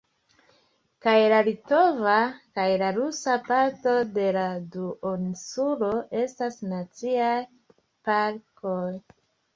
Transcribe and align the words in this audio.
Kaj 1.05 1.11
la 1.33 1.41
litova 1.47 2.15
kaj 2.59 2.65
la 2.83 2.87
rusa 2.95 3.35
parto 3.49 3.93
de 4.17 4.25
la 4.39 4.47
duoninsulo 4.77 5.93
estas 6.25 6.61
Naciaj 6.73 7.37
Parkoj. 8.09 8.85